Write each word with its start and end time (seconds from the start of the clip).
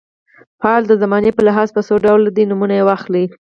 فعل 0.61 0.81
د 0.87 0.93
زمانې 1.01 1.31
په 1.33 1.41
لحاظ 1.47 1.69
په 1.73 1.81
څو 1.87 1.93
ډوله 2.05 2.29
دی 2.35 2.43
نومونه 2.49 2.75
واخلئ. 2.87 3.25